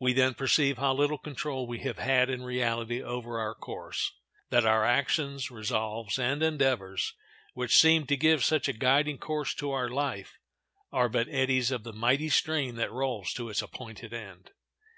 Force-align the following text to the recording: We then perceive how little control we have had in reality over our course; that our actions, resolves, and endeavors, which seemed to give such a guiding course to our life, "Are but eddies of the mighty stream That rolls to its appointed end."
We 0.00 0.14
then 0.14 0.32
perceive 0.32 0.78
how 0.78 0.94
little 0.94 1.18
control 1.18 1.66
we 1.66 1.80
have 1.80 1.98
had 1.98 2.30
in 2.30 2.42
reality 2.42 3.02
over 3.02 3.38
our 3.38 3.54
course; 3.54 4.10
that 4.48 4.64
our 4.64 4.82
actions, 4.82 5.50
resolves, 5.50 6.18
and 6.18 6.42
endeavors, 6.42 7.12
which 7.52 7.76
seemed 7.76 8.08
to 8.08 8.16
give 8.16 8.42
such 8.42 8.66
a 8.66 8.72
guiding 8.72 9.18
course 9.18 9.52
to 9.56 9.70
our 9.72 9.90
life, 9.90 10.38
"Are 10.90 11.10
but 11.10 11.28
eddies 11.28 11.70
of 11.70 11.82
the 11.84 11.92
mighty 11.92 12.30
stream 12.30 12.76
That 12.76 12.92
rolls 12.92 13.34
to 13.34 13.50
its 13.50 13.60
appointed 13.60 14.14
end." 14.14 14.52